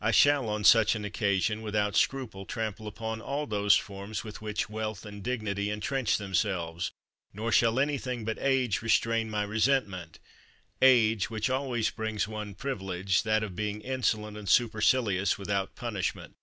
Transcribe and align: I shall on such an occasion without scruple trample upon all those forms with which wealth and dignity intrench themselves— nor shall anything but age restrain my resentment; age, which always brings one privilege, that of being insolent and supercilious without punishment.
I 0.00 0.12
shall 0.12 0.48
on 0.48 0.62
such 0.62 0.94
an 0.94 1.04
occasion 1.04 1.60
without 1.60 1.96
scruple 1.96 2.46
trample 2.46 2.86
upon 2.86 3.20
all 3.20 3.44
those 3.44 3.74
forms 3.74 4.22
with 4.22 4.40
which 4.40 4.70
wealth 4.70 5.04
and 5.04 5.20
dignity 5.20 5.68
intrench 5.68 6.16
themselves— 6.16 6.92
nor 7.34 7.50
shall 7.50 7.80
anything 7.80 8.24
but 8.24 8.38
age 8.38 8.82
restrain 8.82 9.28
my 9.28 9.42
resentment; 9.42 10.20
age, 10.80 11.28
which 11.28 11.50
always 11.50 11.90
brings 11.90 12.28
one 12.28 12.54
privilege, 12.54 13.24
that 13.24 13.42
of 13.42 13.56
being 13.56 13.80
insolent 13.80 14.36
and 14.36 14.48
supercilious 14.48 15.38
without 15.38 15.74
punishment. 15.74 16.34